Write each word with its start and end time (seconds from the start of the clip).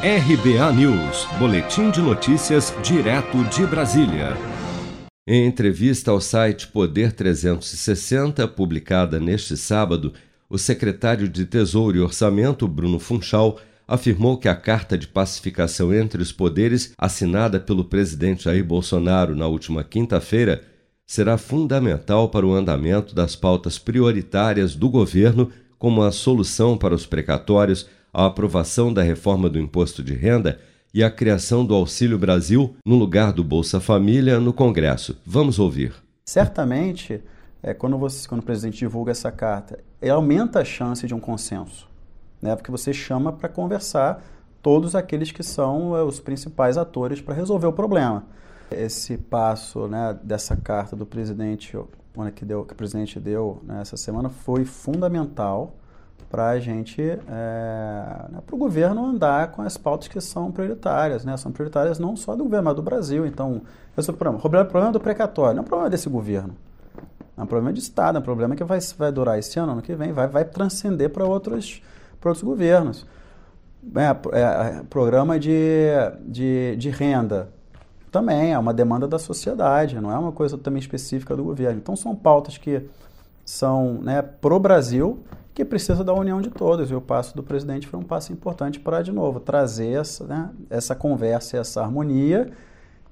RBA 0.00 0.72
News, 0.74 1.26
Boletim 1.40 1.90
de 1.90 2.00
Notícias, 2.00 2.72
direto 2.84 3.42
de 3.46 3.66
Brasília. 3.66 4.36
Em 5.26 5.44
entrevista 5.44 6.12
ao 6.12 6.20
site 6.20 6.68
Poder 6.68 7.12
360, 7.12 8.46
publicada 8.46 9.18
neste 9.18 9.56
sábado, 9.56 10.12
o 10.48 10.56
secretário 10.56 11.28
de 11.28 11.44
Tesouro 11.44 11.96
e 11.96 12.00
Orçamento, 12.00 12.68
Bruno 12.68 13.00
Funchal, 13.00 13.58
afirmou 13.88 14.38
que 14.38 14.48
a 14.48 14.54
carta 14.54 14.96
de 14.96 15.08
pacificação 15.08 15.92
entre 15.92 16.22
os 16.22 16.30
poderes, 16.30 16.92
assinada 16.96 17.58
pelo 17.58 17.84
presidente 17.84 18.44
Jair 18.44 18.64
Bolsonaro 18.64 19.34
na 19.34 19.48
última 19.48 19.82
quinta-feira, 19.82 20.62
será 21.04 21.36
fundamental 21.36 22.28
para 22.28 22.46
o 22.46 22.54
andamento 22.54 23.16
das 23.16 23.34
pautas 23.34 23.80
prioritárias 23.80 24.76
do 24.76 24.88
governo, 24.88 25.50
como 25.76 26.04
a 26.04 26.12
solução 26.12 26.78
para 26.78 26.94
os 26.94 27.04
precatórios 27.04 27.88
a 28.18 28.26
aprovação 28.26 28.92
da 28.92 29.00
reforma 29.00 29.48
do 29.48 29.60
imposto 29.60 30.02
de 30.02 30.12
renda 30.12 30.58
e 30.92 31.04
a 31.04 31.10
criação 31.10 31.64
do 31.64 31.72
Auxílio 31.72 32.18
Brasil 32.18 32.74
no 32.84 32.96
lugar 32.96 33.32
do 33.32 33.44
Bolsa 33.44 33.78
Família 33.78 34.40
no 34.40 34.52
Congresso. 34.52 35.16
Vamos 35.24 35.60
ouvir. 35.60 35.94
Certamente, 36.26 37.22
é, 37.62 37.72
quando, 37.72 37.96
você, 37.96 38.26
quando 38.26 38.40
o 38.40 38.44
presidente 38.44 38.78
divulga 38.78 39.12
essa 39.12 39.30
carta, 39.30 39.78
aumenta 40.10 40.62
a 40.62 40.64
chance 40.64 41.06
de 41.06 41.14
um 41.14 41.20
consenso, 41.20 41.88
né? 42.42 42.56
porque 42.56 42.72
você 42.72 42.92
chama 42.92 43.32
para 43.32 43.48
conversar 43.48 44.20
todos 44.60 44.96
aqueles 44.96 45.30
que 45.30 45.44
são 45.44 45.96
é, 45.96 46.02
os 46.02 46.18
principais 46.18 46.76
atores 46.76 47.20
para 47.20 47.34
resolver 47.34 47.68
o 47.68 47.72
problema. 47.72 48.26
Esse 48.68 49.16
passo 49.16 49.86
né, 49.86 50.18
dessa 50.24 50.56
carta 50.56 50.96
do 50.96 51.06
presidente, 51.06 51.78
que, 52.34 52.44
deu, 52.44 52.64
que 52.64 52.72
o 52.72 52.76
presidente 52.76 53.20
deu 53.20 53.62
né, 53.62 53.80
essa 53.80 53.96
semana 53.96 54.28
foi 54.28 54.64
fundamental 54.64 55.76
para 56.30 56.50
a 56.50 56.58
gente, 56.58 57.00
é, 57.00 57.16
né, 58.30 58.38
para 58.46 58.54
o 58.54 58.58
governo 58.58 59.04
andar 59.04 59.50
com 59.52 59.62
as 59.62 59.76
pautas 59.76 60.08
que 60.08 60.20
são 60.20 60.52
prioritárias, 60.52 61.24
né? 61.24 61.36
São 61.36 61.50
prioritárias 61.50 61.98
não 61.98 62.16
só 62.16 62.36
do 62.36 62.44
governo, 62.44 62.64
mas 62.64 62.76
do 62.76 62.82
Brasil. 62.82 63.26
Então, 63.26 63.62
esse 63.96 64.10
é 64.10 64.12
o 64.12 64.16
problema. 64.16 64.38
O 64.38 64.66
problema 64.66 64.92
do 64.92 65.00
precatório 65.00 65.54
não 65.54 65.62
é 65.62 65.64
um 65.64 65.68
problema 65.68 65.90
desse 65.90 66.08
governo. 66.08 66.54
É 67.36 67.42
um 67.42 67.46
problema 67.46 67.72
de 67.72 67.80
Estado, 67.80 68.16
é 68.16 68.18
um 68.20 68.24
problema 68.24 68.56
que 68.56 68.64
vai, 68.64 68.78
vai 68.98 69.12
durar 69.12 69.38
esse 69.38 69.58
ano, 69.58 69.72
ano 69.72 69.82
que 69.82 69.94
vem, 69.94 70.12
vai, 70.12 70.26
vai 70.26 70.44
transcender 70.44 71.08
para 71.08 71.24
outros, 71.24 71.80
outros 72.22 72.42
governos. 72.42 73.06
É, 73.94 74.38
é, 74.38 74.82
programa 74.90 75.38
de, 75.38 75.86
de, 76.26 76.76
de 76.76 76.90
renda 76.90 77.48
também 78.10 78.52
é 78.52 78.58
uma 78.58 78.74
demanda 78.74 79.06
da 79.06 79.18
sociedade, 79.18 80.00
não 80.00 80.10
é 80.10 80.18
uma 80.18 80.32
coisa 80.32 80.58
também 80.58 80.80
específica 80.80 81.36
do 81.36 81.44
governo. 81.44 81.78
Então, 81.78 81.94
são 81.94 82.14
pautas 82.14 82.58
que 82.58 82.82
são 83.44 83.94
né, 84.02 84.20
pro 84.20 84.58
Brasil 84.58 85.20
que 85.58 85.64
precisa 85.64 86.04
da 86.04 86.14
união 86.14 86.40
de 86.40 86.50
todos. 86.50 86.88
E 86.88 86.94
o 86.94 87.00
passo 87.00 87.34
do 87.34 87.42
presidente 87.42 87.88
foi 87.88 87.98
um 87.98 88.04
passo 88.04 88.32
importante 88.32 88.78
para, 88.78 89.02
de 89.02 89.10
novo, 89.10 89.40
trazer 89.40 89.98
essa, 90.00 90.24
né, 90.24 90.50
essa 90.70 90.94
conversa 90.94 91.56
e 91.56 91.58
essa 91.58 91.82
harmonia, 91.82 92.52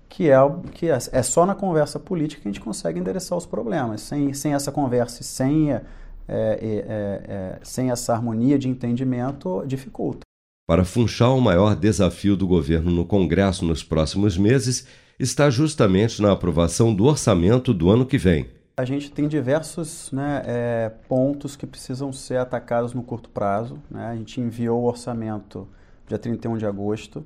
que, 0.09 0.31
é, 0.31 0.37
que 0.71 0.89
é, 0.89 0.97
é, 1.11 1.23
só 1.25 1.45
na 1.45 1.57
conversa 1.57 1.99
política 1.99 2.43
que 2.43 2.47
a 2.47 2.53
gente 2.53 2.61
consegue 2.61 3.01
endereçar 3.01 3.37
os 3.37 3.45
problemas. 3.45 4.01
Sem, 4.03 4.33
sem 4.33 4.55
essa 4.55 4.71
conversa 4.71 5.23
e 5.23 5.25
sem, 5.25 5.73
é, 5.73 5.83
é, 6.29 6.55
é 6.69 7.59
sem 7.65 7.91
essa 7.91 8.13
harmonia 8.13 8.57
de 8.57 8.69
entendimento, 8.69 9.65
dificulta. 9.67 10.21
Para 10.69 10.85
Funchal, 10.85 11.39
o 11.39 11.43
maior 11.43 11.75
desafio 11.75 12.37
do 12.37 12.47
governo 12.47 12.93
no 12.93 13.05
Congresso 13.05 13.65
nos 13.65 13.83
próximos 13.83 14.39
meses 14.39 14.87
está 15.19 15.51
justamente 15.51 16.23
na 16.23 16.31
aprovação 16.31 16.95
do 16.95 17.07
orçamento 17.07 17.75
do 17.75 17.91
ano 17.91 18.07
que 18.07 18.19
vem 18.19 18.56
a 18.77 18.85
gente 18.85 19.11
tem 19.11 19.27
diversos 19.27 20.13
né, 20.13 20.43
é, 20.45 20.93
pontos 21.09 21.57
que 21.57 21.67
precisam 21.67 22.13
ser 22.13 22.37
atacados 22.37 22.93
no 22.93 23.03
curto 23.03 23.31
prazo. 23.31 23.79
Né? 23.91 24.07
A 24.07 24.15
gente 24.15 24.39
enviou 24.39 24.83
o 24.83 24.85
orçamento 24.85 25.67
dia 26.07 26.19
31 26.19 26.59
de 26.59 26.67
agosto. 26.67 27.25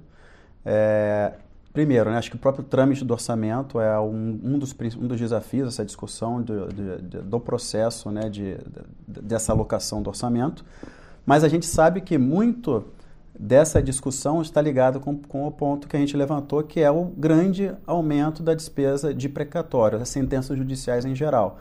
É, 0.65 1.33
primeiro, 1.73 2.09
né, 2.09 2.19
acho 2.19 2.31
que 2.31 2.37
o 2.37 2.39
próprio 2.39 2.63
trâmite 2.63 3.05
do 3.05 3.13
orçamento 3.13 3.81
é 3.81 3.99
um, 3.99 4.39
um, 4.45 4.59
dos, 4.61 4.73
um 4.97 5.09
dos 5.09 5.19
desafios, 5.19 5.67
essa 5.67 5.85
discussão 5.85 6.41
do, 6.41 6.69
do, 6.69 7.23
do 7.23 7.41
processo 7.41 8.13
né, 8.13 8.29
de, 8.29 8.55
de, 9.09 9.21
dessa 9.21 9.53
alocação 9.53 10.01
do 10.01 10.09
orçamento. 10.09 10.65
Mas 11.27 11.43
a 11.43 11.49
gente 11.49 11.67
sabe 11.67 12.01
que 12.01 12.17
muito 12.17 12.85
dessa 13.41 13.83
discussão 13.83 14.43
está 14.43 14.61
ligado 14.61 15.01
com, 15.01 15.17
com, 15.17 15.47
o 15.47 15.51
ponto 15.51 15.89
que 15.89 15.97
a 15.97 15.99
gente 15.99 16.15
levantou, 16.15 16.63
que 16.63 16.81
é 16.81 16.91
o 16.91 17.05
grande 17.05 17.75
aumento 17.87 18.43
da 18.43 18.53
despesa 18.53 19.15
de 19.15 19.31
precatório, 19.31 19.99
as 19.99 20.11
sentenças 20.11 20.59
judiciais 20.59 21.07
em 21.07 21.15
geral. 21.15 21.59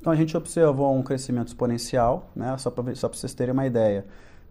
Então 0.00 0.10
a 0.10 0.16
gente 0.16 0.34
observou 0.34 0.96
um 0.96 1.02
crescimento 1.02 1.48
exponencial, 1.48 2.30
né? 2.34 2.56
só 2.56 2.70
para 2.70 2.94
vocês 2.94 3.34
terem 3.34 3.52
uma 3.52 3.66
ideia. 3.66 4.06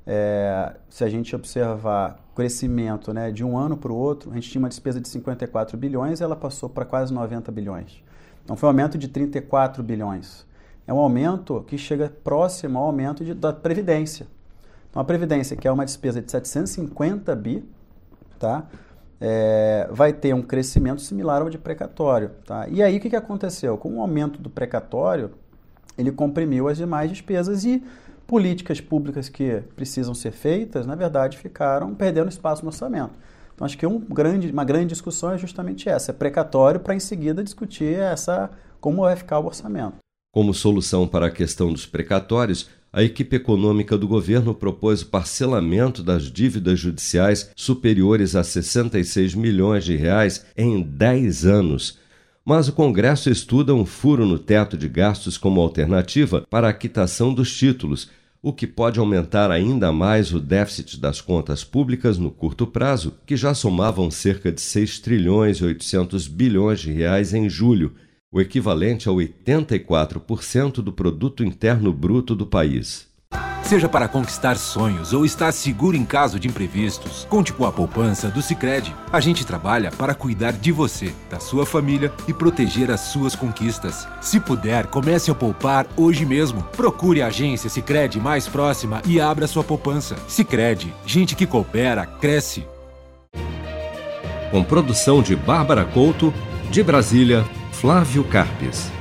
É, 0.06 0.76
se 0.88 1.04
a 1.04 1.10
gente 1.10 1.36
observar 1.36 2.20
crescimento 2.36 3.12
né, 3.12 3.32
de 3.32 3.44
um 3.44 3.58
ano 3.58 3.76
para 3.76 3.92
o 3.92 3.96
outro, 3.96 4.30
a 4.32 4.36
gente 4.36 4.50
tinha 4.52 4.60
uma 4.62 4.70
despesa 4.70 5.02
de 5.02 5.08
54 5.08 5.76
bilhões 5.76 6.20
e 6.20 6.24
ela 6.24 6.36
passou 6.36 6.70
para 6.70 6.86
quase 6.86 7.12
90 7.12 7.52
bilhões. 7.52 8.04
Então 8.46 8.56
foi 8.56 8.68
um 8.68 8.70
aumento 8.70 9.00
de 9.00 9.08
34 9.08 9.82
bilhões. 9.82 10.46
É 10.86 10.94
um 10.94 11.00
aumento 11.00 11.64
que 11.68 11.78
chega 11.78 12.14
próximo 12.24 12.78
ao 12.78 12.86
aumento 12.86 13.26
de, 13.26 13.34
da 13.34 13.52
Previdência. 13.52 14.28
Uma 14.98 15.06
previdência 15.06 15.56
que 15.56 15.68
é 15.68 15.72
uma 15.72 15.86
despesa 15.86 16.20
de 16.20 16.32
750 16.32 17.36
bi, 17.36 17.64
tá? 18.40 18.66
É, 19.22 19.88
vai 19.92 20.12
ter 20.12 20.34
um 20.34 20.42
crescimento 20.42 21.04
similar 21.04 21.44
ao 21.44 21.52
de 21.52 21.58
precatório. 21.60 22.32
Tá? 22.44 22.68
E 22.68 22.82
aí 22.82 22.98
o 22.98 23.00
que, 23.00 23.12
que 23.12 23.16
aconteceu? 23.16 23.78
Com 23.78 23.98
o 23.98 24.02
aumento 24.02 24.42
do 24.42 24.50
precatório, 24.50 25.34
ele 26.00 26.12
comprimiu 26.12 26.68
as 26.68 26.78
demais 26.78 27.12
despesas 27.12 27.64
e 27.64 27.84
políticas 28.26 28.82
públicas 28.82 29.30
que 29.30 29.62
precisam 29.76 30.16
ser 30.16 30.32
feitas, 30.32 30.88
na 30.88 30.96
verdade, 30.96 31.38
ficaram 31.38 31.94
perdendo 31.94 32.30
espaço 32.30 32.64
no 32.64 32.70
orçamento. 32.70 33.14
Então 33.54 33.66
acho 33.66 33.78
que 33.78 33.86
um 33.86 34.00
grande, 34.00 34.50
uma 34.50 34.64
grande 34.64 34.88
discussão 34.88 35.32
é 35.32 35.38
justamente 35.38 35.88
essa, 35.88 36.10
é 36.10 36.14
precatório 36.14 36.80
para 36.80 36.96
em 36.96 37.00
seguida 37.00 37.44
discutir 37.44 38.00
essa 38.00 38.50
como 38.82 39.04
vai 39.04 39.16
ficar 39.16 39.38
o 39.38 39.46
orçamento. 39.46 39.98
Como 40.34 40.56
solução 40.56 41.08
para 41.08 41.28
a 41.28 41.32
questão 41.32 41.72
dos 41.72 41.86
precatórios, 41.86 42.68
a 42.98 43.04
equipe 43.04 43.36
econômica 43.36 43.96
do 43.96 44.08
governo 44.08 44.56
propôs 44.56 45.04
o 45.04 45.06
parcelamento 45.06 46.02
das 46.02 46.32
dívidas 46.32 46.80
judiciais 46.80 47.52
superiores 47.56 48.36
a 48.36 48.44
66 48.44 49.36
milhões 49.36 49.86
de 49.86 49.96
reais 49.96 50.44
em 50.58 50.82
10 50.82 51.46
anos. 51.46 52.00
Mas 52.44 52.68
o 52.68 52.74
Congresso 52.74 53.30
estuda 53.30 53.72
um 53.72 53.86
furo 53.86 54.26
no 54.26 54.40
teto 54.40 54.76
de 54.76 54.90
gastos 54.90 55.38
como 55.38 55.62
alternativa 55.62 56.44
para 56.50 56.70
a 56.70 56.74
quitação 56.74 57.32
dos 57.32 57.56
títulos, 57.56 58.10
o 58.42 58.52
que 58.52 58.66
pode 58.66 59.00
aumentar 59.00 59.52
ainda 59.52 59.92
mais 59.92 60.34
o 60.34 60.40
déficit 60.40 61.00
das 61.00 61.22
contas 61.22 61.64
públicas 61.64 62.18
no 62.18 62.32
curto 62.32 62.66
prazo, 62.66 63.14
que 63.28 63.38
já 63.38 63.54
somavam 63.54 64.10
cerca 64.10 64.52
de 64.52 64.60
6 64.60 65.02
trilhões 65.02 65.58
e 65.58 65.66
800 65.66 66.28
bilhões 66.28 66.80
de 66.80 66.92
reais 66.92 67.32
em 67.32 67.48
julho 67.48 67.94
o 68.38 68.42
equivalente 68.42 69.10
a 69.10 69.12
84% 69.12 70.74
do 70.76 70.94
produto 70.94 71.44
interno 71.44 71.92
bruto 71.92 72.36
do 72.36 72.46
país. 72.46 73.08
Seja 73.64 73.90
para 73.90 74.08
conquistar 74.08 74.56
sonhos 74.56 75.12
ou 75.12 75.26
estar 75.26 75.52
seguro 75.52 75.98
em 75.98 76.06
caso 76.06 76.40
de 76.40 76.48
imprevistos, 76.48 77.26
conte 77.30 77.52
com 77.52 77.66
a 77.66 77.72
poupança 77.72 78.30
do 78.30 78.42
Sicredi. 78.42 78.96
A 79.12 79.20
gente 79.20 79.46
trabalha 79.46 79.92
para 79.92 80.14
cuidar 80.14 80.54
de 80.54 80.72
você, 80.72 81.12
da 81.30 81.38
sua 81.38 81.66
família 81.66 82.14
e 82.28 82.34
proteger 82.34 82.90
as 82.90 83.02
suas 83.02 83.36
conquistas. 83.36 84.08
Se 84.22 84.40
puder, 84.40 84.86
comece 84.86 85.30
a 85.30 85.36
poupar 85.36 85.86
hoje 85.98 86.26
mesmo. 86.26 86.64
Procure 86.78 87.22
a 87.22 87.28
agência 87.28 87.70
Sicredi 87.70 88.22
mais 88.22 88.48
próxima 88.48 89.02
e 89.06 89.20
abra 89.20 89.48
sua 89.48 89.66
poupança. 89.66 90.16
Sicredi, 90.30 90.94
gente 91.06 91.36
que 91.36 91.46
coopera 91.46 92.06
cresce. 92.06 92.66
Com 94.50 94.64
produção 94.64 95.22
de 95.22 95.36
Bárbara 95.36 95.84
Couto, 95.84 96.34
de 96.72 96.82
Brasília, 96.82 97.46
Flávio 97.80 98.24
Carpes. 98.24 98.97